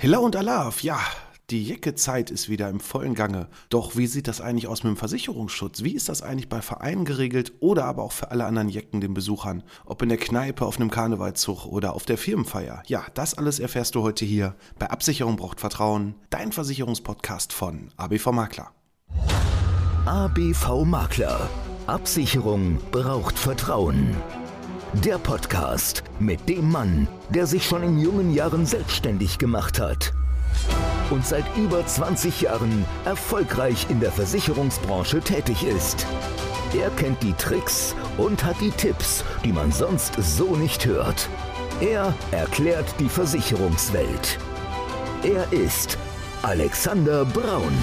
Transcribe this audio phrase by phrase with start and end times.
[0.00, 1.00] Hilla und Alaf, ja,
[1.50, 3.48] die Jecke-Zeit ist wieder im vollen Gange.
[3.68, 5.82] Doch wie sieht das eigentlich aus mit dem Versicherungsschutz?
[5.82, 9.12] Wie ist das eigentlich bei Vereinen geregelt oder aber auch für alle anderen Jecken, den
[9.12, 9.64] Besuchern?
[9.86, 12.84] Ob in der Kneipe, auf einem Karnevalzug oder auf der Firmenfeier?
[12.86, 18.30] Ja, das alles erfährst du heute hier bei Absicherung braucht Vertrauen, dein Versicherungspodcast von ABV
[18.30, 18.70] Makler.
[20.04, 21.50] ABV Makler.
[21.88, 24.14] Absicherung braucht Vertrauen.
[24.94, 30.14] Der Podcast mit dem Mann, der sich schon in jungen Jahren selbstständig gemacht hat
[31.10, 36.06] und seit über 20 Jahren erfolgreich in der Versicherungsbranche tätig ist.
[36.74, 41.28] Er kennt die Tricks und hat die Tipps, die man sonst so nicht hört.
[41.82, 44.38] Er erklärt die Versicherungswelt.
[45.22, 45.98] Er ist
[46.42, 47.76] Alexander Braun.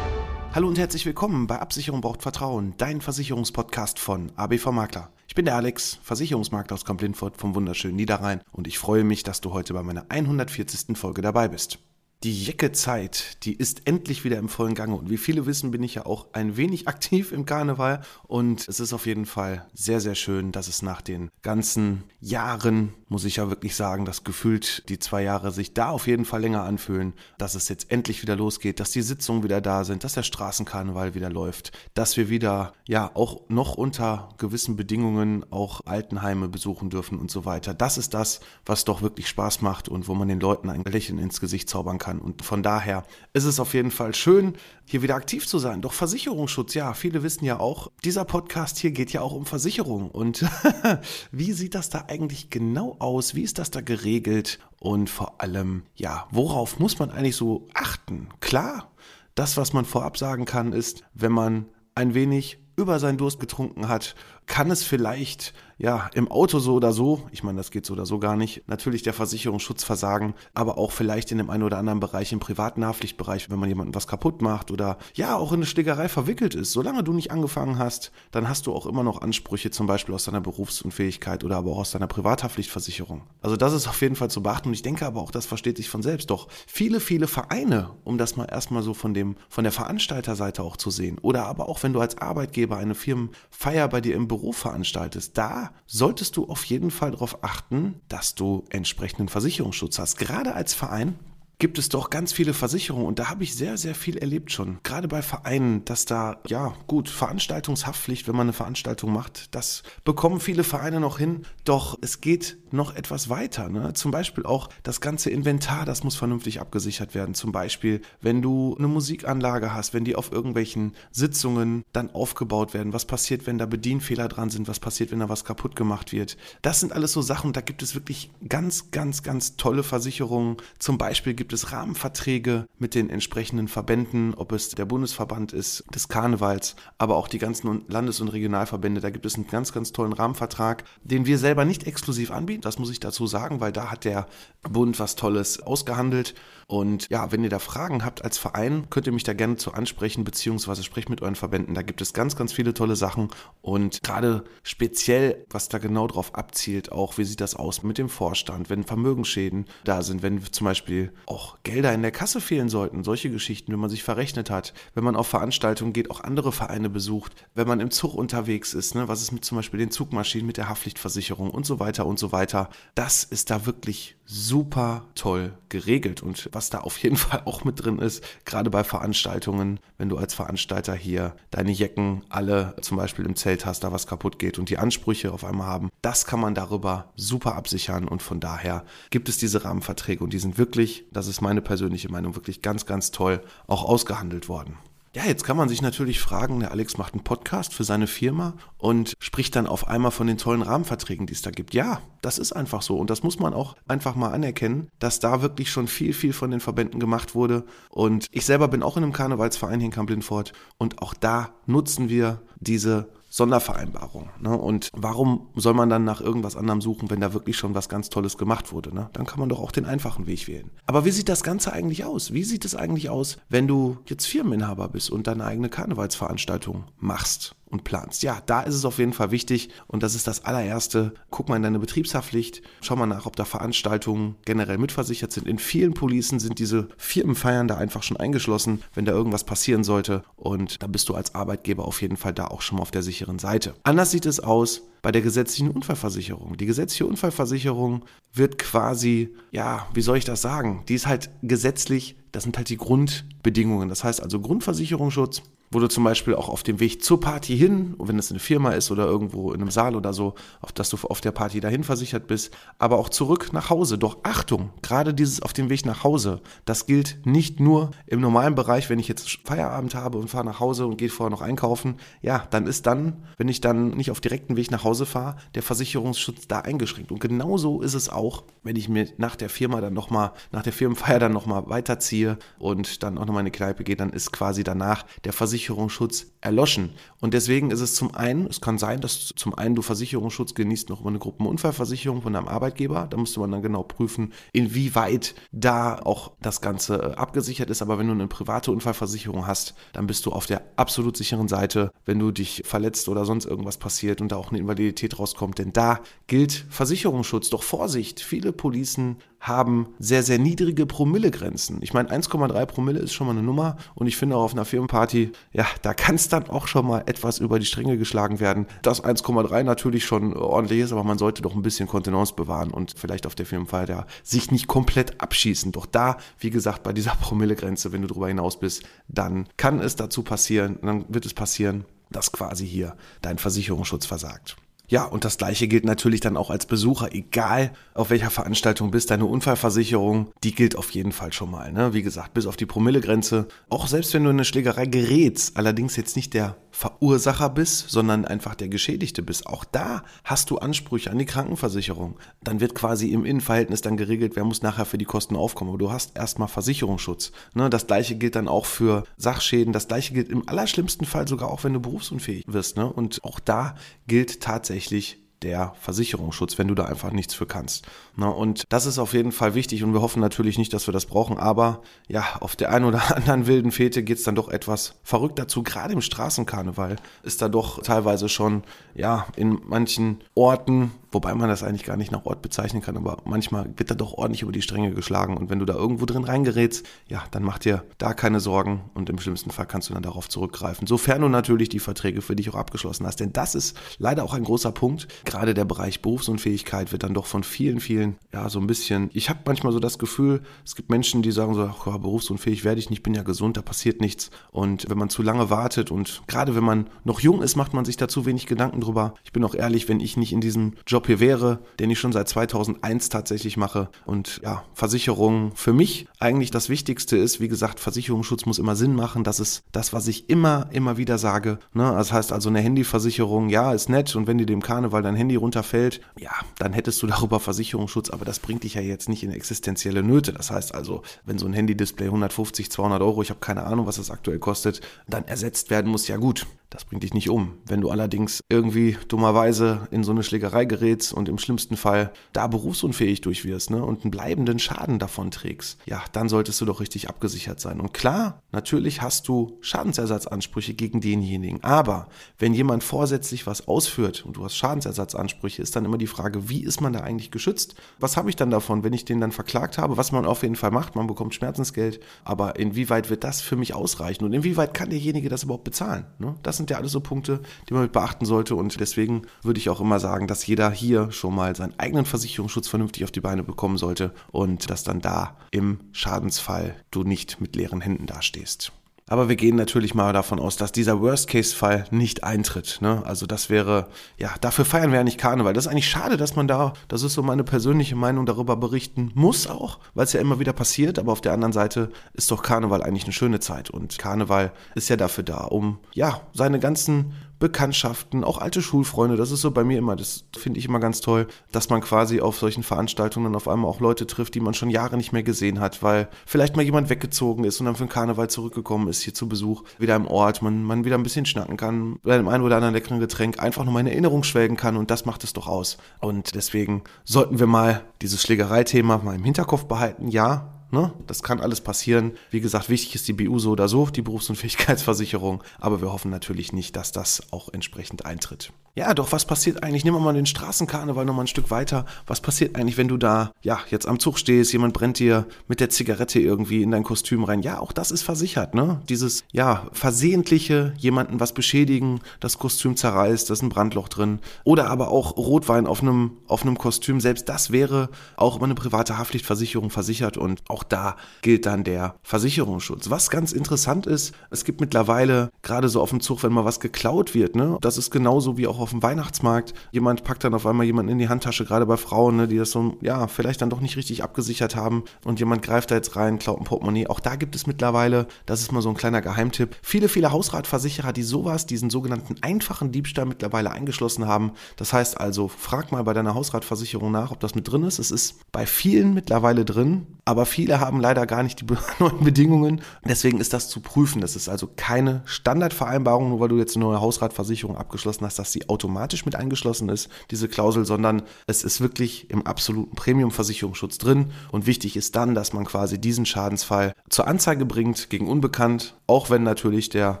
[0.54, 5.13] Hallo und herzlich willkommen bei Absicherung braucht Vertrauen, dein Versicherungspodcast von ABV Makler.
[5.34, 9.40] Ich bin der Alex, Versicherungsmakler aus Kamp-Lindfort vom wunderschönen Niederrhein und ich freue mich, dass
[9.40, 10.96] du heute bei meiner 140.
[10.96, 11.80] Folge dabei bist.
[12.22, 14.94] Die Jecke-Zeit, die ist endlich wieder im vollen Gange.
[14.96, 18.00] Und wie viele wissen, bin ich ja auch ein wenig aktiv im Karneval.
[18.26, 22.94] Und es ist auf jeden Fall sehr, sehr schön, dass es nach den ganzen Jahren,
[23.08, 26.40] muss ich ja wirklich sagen, dass gefühlt die zwei Jahre sich da auf jeden Fall
[26.40, 30.14] länger anfühlen, dass es jetzt endlich wieder losgeht, dass die Sitzungen wieder da sind, dass
[30.14, 36.48] der Straßenkarneval wieder läuft, dass wir wieder, ja, auch noch unter gewissen Bedingungen auch Altenheime
[36.48, 37.74] besuchen dürfen und so weiter.
[37.74, 41.18] Das ist das, was doch wirklich Spaß macht und wo man den Leuten ein Lächeln
[41.18, 42.24] ins Gesicht zaubern kann kann.
[42.24, 44.54] Und von daher ist es auf jeden Fall schön,
[44.86, 45.80] hier wieder aktiv zu sein.
[45.80, 50.10] Doch Versicherungsschutz, ja, viele wissen ja auch, dieser Podcast hier geht ja auch um Versicherung.
[50.10, 50.44] Und
[51.32, 53.34] wie sieht das da eigentlich genau aus?
[53.34, 54.58] Wie ist das da geregelt?
[54.80, 58.28] Und vor allem, ja, worauf muss man eigentlich so achten?
[58.40, 58.90] Klar,
[59.34, 63.88] das, was man vorab sagen kann, ist, wenn man ein wenig über seinen Durst getrunken
[63.88, 64.14] hat,
[64.46, 68.06] kann es vielleicht ja, im Auto so oder so, ich meine, das geht so oder
[68.06, 72.00] so gar nicht, natürlich der Versicherungsschutz versagen, aber auch vielleicht in dem einen oder anderen
[72.00, 75.66] Bereich, im privaten Haftpflichtbereich, wenn man jemanden was kaputt macht oder ja, auch in eine
[75.66, 76.72] Schlägerei verwickelt ist.
[76.72, 80.24] Solange du nicht angefangen hast, dann hast du auch immer noch Ansprüche, zum Beispiel aus
[80.24, 83.22] deiner Berufsunfähigkeit oder aber auch aus deiner Privathaftpflichtversicherung.
[83.42, 85.76] Also das ist auf jeden Fall zu beachten und ich denke aber auch, das versteht
[85.76, 86.30] sich von selbst.
[86.30, 90.76] Doch viele, viele Vereine, um das mal erstmal so von dem, von der Veranstalterseite auch
[90.76, 94.56] zu sehen, oder aber auch wenn du als Arbeitgeber eine Firmenfeier bei dir im Beruf
[94.56, 100.18] veranstaltest, da solltest du auf jeden Fall darauf achten, dass du entsprechenden Versicherungsschutz hast.
[100.18, 101.18] Gerade als Verein
[101.64, 104.80] gibt es doch ganz viele Versicherungen und da habe ich sehr, sehr viel erlebt schon.
[104.82, 110.40] Gerade bei Vereinen, dass da, ja, gut, Veranstaltungshaftpflicht, wenn man eine Veranstaltung macht, das bekommen
[110.40, 111.46] viele Vereine noch hin.
[111.64, 113.70] Doch es geht noch etwas weiter.
[113.70, 113.94] Ne?
[113.94, 117.34] Zum Beispiel auch das ganze Inventar, das muss vernünftig abgesichert werden.
[117.34, 122.92] Zum Beispiel, wenn du eine Musikanlage hast, wenn die auf irgendwelchen Sitzungen dann aufgebaut werden.
[122.92, 124.68] Was passiert, wenn da Bedienfehler dran sind?
[124.68, 126.36] Was passiert, wenn da was kaputt gemacht wird?
[126.60, 130.56] Das sind alles so Sachen, da gibt es wirklich ganz, ganz, ganz tolle Versicherungen.
[130.78, 135.84] Zum Beispiel gibt gibt es Rahmenverträge mit den entsprechenden Verbänden, ob es der Bundesverband ist
[135.94, 139.00] des Karnevals, aber auch die ganzen Landes- und Regionalverbände.
[139.00, 142.60] Da gibt es einen ganz, ganz tollen Rahmenvertrag, den wir selber nicht exklusiv anbieten.
[142.60, 144.26] Das muss ich dazu sagen, weil da hat der
[144.62, 146.34] Bund was Tolles ausgehandelt.
[146.66, 149.72] Und ja, wenn ihr da Fragen habt als Verein, könnt ihr mich da gerne zu
[149.72, 151.74] ansprechen, beziehungsweise sprecht mit euren Verbänden.
[151.74, 153.28] Da gibt es ganz, ganz viele tolle Sachen.
[153.62, 158.08] Und gerade speziell, was da genau drauf abzielt, auch wie sieht das aus mit dem
[158.08, 163.04] Vorstand, wenn Vermögensschäden da sind, wenn zum Beispiel auch Gelder in der Kasse fehlen sollten,
[163.04, 166.90] solche Geschichten, wenn man sich verrechnet hat, wenn man auf Veranstaltungen geht, auch andere Vereine
[166.90, 170.46] besucht, wenn man im Zug unterwegs ist, ne, was ist mit zum Beispiel den Zugmaschinen,
[170.46, 172.68] mit der Haftpflichtversicherung und so weiter und so weiter.
[172.94, 177.84] Das ist da wirklich super toll geregelt und was da auf jeden Fall auch mit
[177.84, 183.26] drin ist, gerade bei Veranstaltungen, wenn du als Veranstalter hier deine Jecken alle zum Beispiel
[183.26, 186.40] im Zelt hast, da was kaputt geht und die Ansprüche auf einmal haben, das kann
[186.40, 191.04] man darüber super absichern und von daher gibt es diese Rahmenverträge und die sind wirklich,
[191.12, 194.78] das ist meine persönliche Meinung, wirklich ganz, ganz toll auch ausgehandelt worden.
[195.16, 198.54] Ja, jetzt kann man sich natürlich fragen, der Alex macht einen Podcast für seine Firma
[198.78, 201.72] und spricht dann auf einmal von den tollen Rahmenverträgen, die es da gibt.
[201.72, 205.40] Ja, das ist einfach so und das muss man auch einfach mal anerkennen, dass da
[205.40, 207.64] wirklich schon viel, viel von den Verbänden gemacht wurde.
[207.90, 212.08] Und ich selber bin auch in einem Karnevalsverein hier in Kamp-Lindfort und auch da nutzen
[212.08, 214.28] wir diese Sondervereinbarung.
[214.38, 214.56] Ne?
[214.56, 218.08] Und warum soll man dann nach irgendwas anderem suchen, wenn da wirklich schon was ganz
[218.08, 218.94] Tolles gemacht wurde?
[218.94, 219.10] Ne?
[219.12, 220.70] Dann kann man doch auch den einfachen Weg wählen.
[220.86, 222.32] Aber wie sieht das Ganze eigentlich aus?
[222.32, 227.56] Wie sieht es eigentlich aus, wenn du jetzt Firmeninhaber bist und deine eigene Karnevalsveranstaltung machst?
[227.74, 228.22] Und planst.
[228.22, 231.12] Ja, da ist es auf jeden Fall wichtig und das ist das allererste.
[231.30, 235.48] Guck mal in deine Betriebshaftpflicht, schau mal nach, ob da Veranstaltungen generell mitversichert sind.
[235.48, 240.22] In vielen Policen sind diese Firmenfeiern da einfach schon eingeschlossen, wenn da irgendwas passieren sollte
[240.36, 243.02] und da bist du als Arbeitgeber auf jeden Fall da auch schon mal auf der
[243.02, 243.74] sicheren Seite.
[243.82, 246.56] Anders sieht es aus bei der gesetzlichen Unfallversicherung.
[246.56, 250.82] Die gesetzliche Unfallversicherung wird quasi, ja, wie soll ich das sagen?
[250.88, 253.90] Die ist halt gesetzlich, das sind halt die Grundbedingungen.
[253.90, 255.42] Das heißt also Grundversicherungsschutz,
[255.74, 258.70] wo du zum Beispiel auch auf dem Weg zur Party hin, wenn es eine Firma
[258.70, 261.82] ist oder irgendwo in einem Saal oder so, auf dass du auf der Party dahin
[261.82, 263.98] versichert bist, aber auch zurück nach Hause.
[263.98, 268.54] Doch Achtung, gerade dieses auf dem Weg nach Hause, das gilt nicht nur im normalen
[268.54, 271.96] Bereich, wenn ich jetzt Feierabend habe und fahre nach Hause und gehe vorher noch einkaufen.
[272.22, 275.62] Ja, dann ist dann, wenn ich dann nicht auf direkten Weg nach Hause fahre, der
[275.62, 277.10] Versicherungsschutz da eingeschränkt.
[277.10, 280.72] Und genauso ist es auch, wenn ich mir nach der Firma dann nochmal, nach der
[280.72, 284.62] Firmenfeier dann nochmal weiterziehe und dann auch nochmal in die Kneipe gehe, dann ist quasi
[284.62, 286.90] danach der Versicherungsschutz Versicherungsschutz erloschen.
[287.20, 290.90] Und deswegen ist es zum einen, es kann sein, dass zum einen du Versicherungsschutz genießt
[290.90, 293.06] noch über eine Gruppenunfallversicherung von deinem Arbeitgeber.
[293.08, 297.80] Da müsste man dann genau prüfen, inwieweit da auch das Ganze äh, abgesichert ist.
[297.80, 301.90] Aber wenn du eine private Unfallversicherung hast, dann bist du auf der absolut sicheren Seite,
[302.04, 305.58] wenn du dich verletzt oder sonst irgendwas passiert und da auch eine Invalidität rauskommt.
[305.58, 307.48] Denn da gilt Versicherungsschutz.
[307.48, 311.82] Doch Vorsicht, viele Policen haben sehr, sehr niedrige Promillegrenzen.
[311.82, 314.64] Ich meine, 1,3 Promille ist schon mal eine Nummer und ich finde auch auf einer
[314.64, 318.66] Firmenparty, ja, da kann es dann auch schon mal etwas über die Stränge geschlagen werden.
[318.80, 322.94] Das 1,3 natürlich schon ordentlich ist, aber man sollte doch ein bisschen Kontenance bewahren und
[322.96, 325.72] vielleicht auf der Firmenfeier ja, sich nicht komplett abschießen.
[325.72, 329.94] Doch da, wie gesagt, bei dieser Promillegrenze, wenn du darüber hinaus bist, dann kann es
[329.94, 334.56] dazu passieren, dann wird es passieren, dass quasi hier dein Versicherungsschutz versagt.
[334.86, 339.10] Ja, und das gleiche gilt natürlich dann auch als Besucher, egal auf welcher Veranstaltung bist,
[339.10, 341.72] deine Unfallversicherung, die gilt auf jeden Fall schon mal.
[341.72, 341.94] Ne?
[341.94, 343.48] Wie gesagt, bis auf die Promillegrenze.
[343.70, 348.24] Auch selbst wenn du in eine Schlägerei gerätst, allerdings jetzt nicht der Verursacher bist, sondern
[348.24, 352.18] einfach der Geschädigte bist, auch da hast du Ansprüche an die Krankenversicherung.
[352.42, 355.70] Dann wird quasi im Innenverhältnis dann geregelt, wer muss nachher für die Kosten aufkommen.
[355.70, 357.32] Aber du hast erstmal Versicherungsschutz.
[357.54, 357.70] Ne?
[357.70, 359.72] Das gleiche gilt dann auch für Sachschäden.
[359.72, 362.76] Das gleiche gilt im allerschlimmsten Fall sogar auch, wenn du berufsunfähig wirst.
[362.76, 362.92] Ne?
[362.92, 363.76] Und auch da
[364.08, 364.40] gilt
[364.74, 367.86] tatsächlich der Versicherungsschutz, wenn du da einfach nichts für kannst.
[368.16, 370.92] Na, und das ist auf jeden Fall wichtig und wir hoffen natürlich nicht, dass wir
[370.92, 374.48] das brauchen, aber ja, auf der einen oder anderen wilden Fete geht es dann doch
[374.48, 375.62] etwas verrückt dazu.
[375.62, 381.62] Gerade im Straßenkarneval ist da doch teilweise schon, ja, in manchen Orten wobei man das
[381.62, 384.62] eigentlich gar nicht nach Ort bezeichnen kann, aber manchmal wird da doch ordentlich über die
[384.62, 388.40] Stränge geschlagen und wenn du da irgendwo drin reingerätst, ja, dann mach dir da keine
[388.40, 392.22] Sorgen und im schlimmsten Fall kannst du dann darauf zurückgreifen, sofern du natürlich die Verträge
[392.22, 395.64] für dich auch abgeschlossen hast, denn das ist leider auch ein großer Punkt, gerade der
[395.64, 399.72] Bereich Berufsunfähigkeit wird dann doch von vielen, vielen, ja, so ein bisschen, ich habe manchmal
[399.72, 403.02] so das Gefühl, es gibt Menschen, die sagen so, ach, ja, berufsunfähig werde ich nicht,
[403.02, 404.30] bin ja gesund, da passiert nichts.
[404.50, 407.84] Und wenn man zu lange wartet und gerade wenn man noch jung ist, macht man
[407.84, 409.14] sich da zu wenig Gedanken drüber.
[409.24, 411.98] Ich bin auch ehrlich, wenn ich nicht in diesem Job Job hier wäre, den ich
[411.98, 413.88] schon seit 2001 tatsächlich mache.
[414.06, 418.94] Und ja, Versicherung für mich eigentlich das Wichtigste ist, wie gesagt, Versicherungsschutz muss immer Sinn
[418.94, 419.24] machen.
[419.24, 421.58] Das ist das, was ich immer, immer wieder sage.
[421.74, 421.92] Ne?
[421.96, 424.16] Das heißt also eine Handyversicherung, ja, ist nett.
[424.16, 428.10] Und wenn dir dem Karneval dein Handy runterfällt, ja, dann hättest du darüber Versicherungsschutz.
[428.10, 430.32] Aber das bringt dich ja jetzt nicht in existenzielle Nöte.
[430.32, 433.96] Das heißt also, wenn so ein Handy-Display 150, 200 Euro, ich habe keine Ahnung, was
[433.96, 436.46] das aktuell kostet, dann ersetzt werden muss, ja gut.
[436.74, 437.52] Das bringt dich nicht um.
[437.64, 442.48] Wenn du allerdings irgendwie dummerweise in so eine Schlägerei gerätst und im schlimmsten Fall da
[442.48, 446.80] berufsunfähig durch wirst ne, und einen bleibenden Schaden davon trägst, ja, dann solltest du doch
[446.80, 447.80] richtig abgesichert sein.
[447.80, 451.62] Und klar, natürlich hast du Schadensersatzansprüche gegen denjenigen.
[451.62, 452.08] Aber
[452.40, 456.64] wenn jemand vorsätzlich was ausführt und du hast Schadensersatzansprüche, ist dann immer die Frage, wie
[456.64, 457.76] ist man da eigentlich geschützt?
[458.00, 459.96] Was habe ich dann davon, wenn ich den dann verklagt habe?
[459.96, 462.00] Was man auf jeden Fall macht, man bekommt Schmerzensgeld.
[462.24, 464.24] Aber inwieweit wird das für mich ausreichen?
[464.24, 466.06] Und inwieweit kann derjenige das überhaupt bezahlen?
[466.18, 466.34] Ne?
[466.42, 468.54] Das sind sind ja alles so Punkte, die man mit beachten sollte.
[468.54, 472.68] Und deswegen würde ich auch immer sagen, dass jeder hier schon mal seinen eigenen Versicherungsschutz
[472.68, 477.54] vernünftig auf die Beine bekommen sollte und dass dann da im Schadensfall du nicht mit
[477.54, 478.72] leeren Händen dastehst.
[479.06, 482.78] Aber wir gehen natürlich mal davon aus, dass dieser Worst-Case-Fall nicht eintritt.
[482.80, 483.02] Ne?
[483.04, 485.52] Also das wäre, ja, dafür feiern wir ja nicht Karneval.
[485.52, 489.10] Das ist eigentlich schade, dass man da, das ist so meine persönliche Meinung, darüber berichten
[489.14, 490.98] muss auch, weil es ja immer wieder passiert.
[490.98, 493.68] Aber auf der anderen Seite ist doch Karneval eigentlich eine schöne Zeit.
[493.68, 497.12] Und Karneval ist ja dafür da, um, ja, seine ganzen
[497.44, 501.02] Bekanntschaften, auch alte Schulfreunde, das ist so bei mir immer, das finde ich immer ganz
[501.02, 504.70] toll, dass man quasi auf solchen Veranstaltungen auf einmal auch Leute trifft, die man schon
[504.70, 507.90] Jahre nicht mehr gesehen hat, weil vielleicht mal jemand weggezogen ist und dann für den
[507.90, 511.58] Karneval zurückgekommen ist hier zu Besuch, wieder im Ort, man, man wieder ein bisschen schnacken
[511.58, 514.78] kann, bei dem einen oder anderen leckeren Getränk einfach nur mal in Erinnerung schwelgen kann
[514.78, 515.76] und das macht es doch aus.
[516.00, 520.08] Und deswegen sollten wir mal dieses Schlägereithema mal im Hinterkopf behalten.
[520.08, 520.92] Ja, Ne?
[521.06, 522.12] Das kann alles passieren.
[522.30, 525.42] Wie gesagt, wichtig ist die BU so oder so, die Berufsunfähigkeitsversicherung.
[525.60, 528.52] Aber wir hoffen natürlich nicht, dass das auch entsprechend eintritt.
[528.76, 529.84] Ja, doch was passiert eigentlich?
[529.84, 531.84] Nehmen wir mal den Straßenkarneval nochmal ein Stück weiter.
[532.08, 535.60] Was passiert eigentlich, wenn du da, ja, jetzt am Zug stehst, jemand brennt dir mit
[535.60, 537.42] der Zigarette irgendwie in dein Kostüm rein?
[537.42, 538.82] Ja, auch das ist versichert, ne?
[538.88, 544.18] Dieses, ja, versehentliche, jemanden was beschädigen, das Kostüm zerreißt, da ist ein Brandloch drin.
[544.42, 546.98] Oder aber auch Rotwein auf einem, auf einem Kostüm.
[546.98, 551.94] Selbst das wäre auch über eine private Haftpflichtversicherung versichert und auch da gilt dann der
[552.02, 552.90] Versicherungsschutz.
[552.90, 556.60] Was ganz interessant ist, es gibt mittlerweile gerade so auf dem Zug, wenn mal was
[556.60, 557.58] geklaut wird, ne?
[557.60, 559.54] Das ist genauso wie auch auf dem Weihnachtsmarkt.
[559.72, 562.50] Jemand packt dann auf einmal jemanden in die Handtasche, gerade bei Frauen, ne, die das
[562.50, 566.18] so, ja, vielleicht dann doch nicht richtig abgesichert haben und jemand greift da jetzt rein,
[566.18, 566.86] klaut ein Portemonnaie.
[566.86, 570.92] Auch da gibt es mittlerweile, das ist mal so ein kleiner Geheimtipp, viele, viele Hausratversicherer,
[570.92, 574.32] die sowas, diesen sogenannten einfachen Diebstahl mittlerweile eingeschlossen haben.
[574.56, 577.78] Das heißt also, frag mal bei deiner Hausratversicherung nach, ob das mit drin ist.
[577.78, 581.46] Es ist bei vielen mittlerweile drin, aber viele haben leider gar nicht die
[581.78, 582.60] neuen Bedingungen.
[582.86, 584.00] Deswegen ist das zu prüfen.
[584.00, 588.32] Das ist also keine Standardvereinbarung, nur weil du jetzt eine neue Hausratversicherung abgeschlossen hast, dass
[588.32, 594.12] sie automatisch mit eingeschlossen ist, diese Klausel, sondern es ist wirklich im absoluten Premium-Versicherungsschutz drin.
[594.30, 599.10] Und wichtig ist dann, dass man quasi diesen Schadensfall zur Anzeige bringt gegen Unbekannt, auch
[599.10, 600.00] wenn natürlich der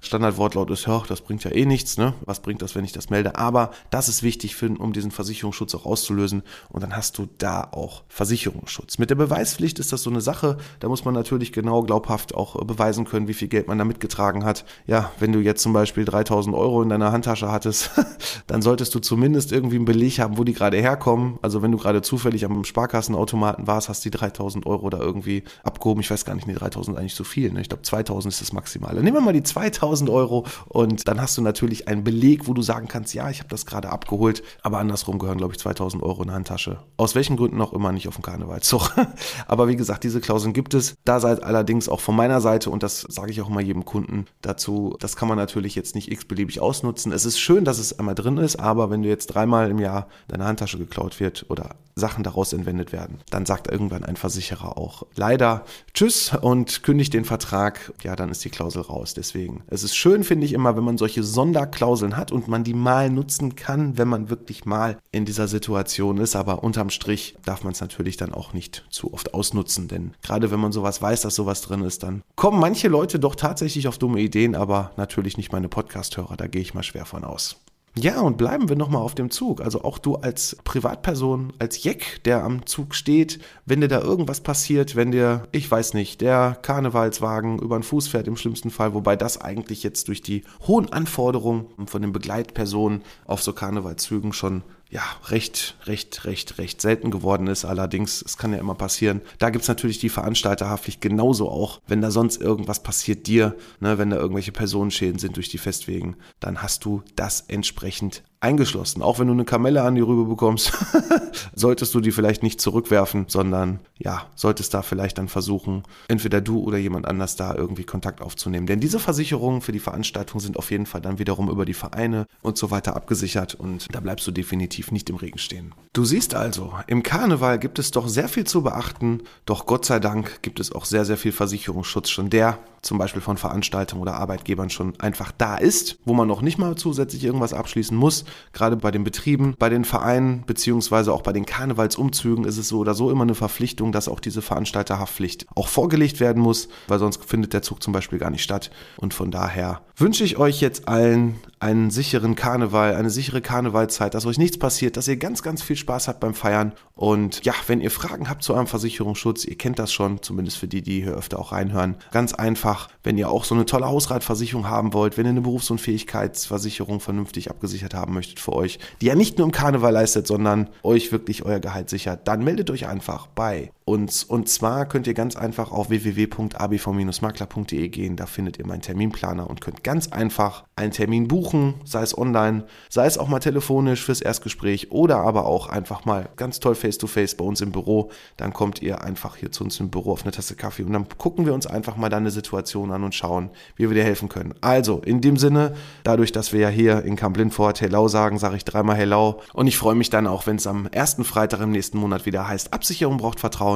[0.00, 2.14] Standardwortlaut ist, ja, das bringt ja eh nichts, ne?
[2.24, 3.36] Was bringt das, wenn ich das melde?
[3.36, 6.42] Aber das ist wichtig, für, um diesen Versicherungsschutz auch auszulösen.
[6.68, 8.98] Und dann hast du da auch Versicherungsschutz.
[8.98, 10.56] Mit der Beweispflicht ist das so eine Sache.
[10.80, 14.44] Da muss man natürlich genau glaubhaft auch beweisen können, wie viel Geld man da mitgetragen
[14.44, 14.64] hat.
[14.86, 17.90] Ja, wenn du jetzt zum Beispiel 3000 Euro in deiner Handtasche hattest,
[18.46, 21.38] dann solltest du zumindest irgendwie einen Beleg haben, wo die gerade herkommen.
[21.42, 26.00] Also wenn du gerade zufällig am Sparkassenautomaten warst, hast die 3000 Euro da irgendwie abgehoben.
[26.00, 27.52] Ich weiß gar nicht, nee, 3000 eigentlich so viel.
[27.52, 27.60] Ne?
[27.60, 29.02] Ich glaube 2000 ist das Maximale.
[29.02, 32.62] Nehmen wir mal die 2000 Euro und dann hast du natürlich einen Beleg, wo du
[32.62, 34.42] sagen kannst, ja, ich habe das gerade abgeholt.
[34.62, 36.78] Aber andersrum gehören, glaube ich, 2000 Euro in der Handtasche.
[36.96, 38.92] Aus welchen Gründen auch immer nicht auf dem Karnevalszug.
[39.46, 40.94] Aber wie gesagt, diese Klauseln gibt es.
[41.04, 44.26] Da seid allerdings auch von meiner Seite, und das sage ich auch immer jedem Kunden
[44.40, 47.12] dazu, das kann man natürlich jetzt nicht x-beliebig ausnutzen.
[47.12, 50.08] Es ist schön, dass es einmal drin ist, aber wenn du jetzt dreimal im Jahr
[50.28, 55.04] deine Handtasche geklaut wird oder Sachen daraus entwendet werden, dann sagt irgendwann ein Versicherer auch
[55.14, 57.92] leider Tschüss und kündigt den Vertrag.
[58.02, 59.14] Ja, dann ist die Klausel raus.
[59.14, 62.74] Deswegen, es ist schön, finde ich immer, wenn man solche Sonderklauseln hat und man die
[62.74, 66.36] mal nutzen kann, wenn man wirklich mal in dieser Situation ist.
[66.36, 70.50] Aber unterm Strich darf man es natürlich dann auch nicht zu oft ausnutzen, denn gerade
[70.50, 73.98] wenn man sowas weiß, dass sowas drin ist, dann kommen manche Leute doch tatsächlich auf
[73.98, 77.56] dumme Ideen, aber natürlich nicht meine Podcast-Hörer, da gehe ich mal schwer von aus.
[77.98, 79.62] Ja, und bleiben wir nochmal auf dem Zug.
[79.62, 84.42] Also auch du als Privatperson, als Jeck, der am Zug steht, wenn dir da irgendwas
[84.42, 88.92] passiert, wenn dir, ich weiß nicht, der Karnevalswagen über den Fuß fährt im schlimmsten Fall,
[88.92, 94.62] wobei das eigentlich jetzt durch die hohen Anforderungen von den Begleitpersonen auf so Karnevalszügen schon
[94.88, 97.64] ja, recht, recht, recht, recht selten geworden ist.
[97.64, 99.20] Allerdings, es kann ja immer passieren.
[99.38, 101.80] Da gibt's natürlich die Veranstalterhaftpflicht genauso auch.
[101.88, 106.16] Wenn da sonst irgendwas passiert dir, ne, wenn da irgendwelche Personenschäden sind durch die Festwegen,
[106.38, 109.02] dann hast du das entsprechend eingeschlossen.
[109.02, 110.72] Auch wenn du eine Kamelle an die Rübe bekommst,
[111.54, 116.60] solltest du die vielleicht nicht zurückwerfen, sondern ja, solltest da vielleicht dann versuchen, entweder du
[116.60, 118.68] oder jemand anders da irgendwie Kontakt aufzunehmen.
[118.68, 122.26] Denn diese Versicherungen für die Veranstaltung sind auf jeden Fall dann wiederum über die Vereine
[122.40, 125.74] und so weiter abgesichert und da bleibst du definitiv nicht im Regen stehen.
[125.92, 129.98] Du siehst also, im Karneval gibt es doch sehr viel zu beachten, doch Gott sei
[129.98, 134.14] Dank gibt es auch sehr, sehr viel Versicherungsschutz schon, der zum Beispiel von Veranstaltern oder
[134.14, 138.24] Arbeitgebern schon einfach da ist, wo man noch nicht mal zusätzlich irgendwas abschließen muss.
[138.52, 142.78] Gerade bei den Betrieben, bei den Vereinen beziehungsweise auch bei den Karnevalsumzügen ist es so
[142.78, 147.24] oder so immer eine Verpflichtung, dass auch diese Veranstalterhaftpflicht auch vorgelegt werden muss, weil sonst
[147.24, 148.70] findet der Zug zum Beispiel gar nicht statt.
[148.96, 154.26] Und von daher wünsche ich euch jetzt allen einen sicheren Karneval, eine sichere Karnevalzeit, dass
[154.26, 156.72] euch nichts passiert, dass ihr ganz, ganz viel Spaß habt beim Feiern.
[156.94, 160.68] Und ja, wenn ihr Fragen habt zu eurem Versicherungsschutz, ihr kennt das schon, zumindest für
[160.68, 164.68] die, die hier öfter auch reinhören, ganz einfach, wenn ihr auch so eine tolle Hausratversicherung
[164.68, 169.38] haben wollt, wenn ihr eine Berufsunfähigkeitsversicherung vernünftig abgesichert haben möchtet für euch, die ja nicht
[169.38, 173.72] nur im Karneval leistet, sondern euch wirklich euer Gehalt sichert, dann meldet euch einfach bei
[173.86, 174.24] uns.
[174.24, 178.16] Und zwar könnt ihr ganz einfach auf www.abv-makler.de gehen.
[178.16, 182.64] Da findet ihr meinen Terminplaner und könnt ganz einfach einen Termin buchen, sei es online,
[182.90, 187.34] sei es auch mal telefonisch fürs Erstgespräch oder aber auch einfach mal ganz toll face-to-face
[187.34, 188.10] -face bei uns im Büro.
[188.36, 191.06] Dann kommt ihr einfach hier zu uns im Büro auf eine Tasse Kaffee und dann
[191.16, 194.54] gucken wir uns einfach mal deine Situation an und schauen, wie wir dir helfen können.
[194.62, 198.56] Also, in dem Sinne, dadurch, dass wir ja hier in Camp Lindfort Hello sagen, sage
[198.56, 199.40] ich dreimal Hello.
[199.52, 202.48] Und ich freue mich dann auch, wenn es am ersten Freitag im nächsten Monat wieder
[202.48, 203.75] heißt, Absicherung braucht Vertrauen,